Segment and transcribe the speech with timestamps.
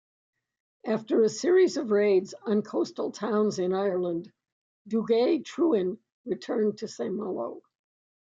[0.83, 4.31] After a series of raids on coastal towns in Ireland,
[4.89, 7.61] Duguay-Truin returned to Saint-Malo.